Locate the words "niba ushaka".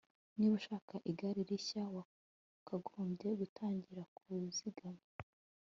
0.35-0.93